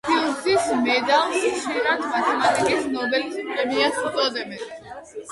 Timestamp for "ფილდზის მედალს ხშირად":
0.07-1.99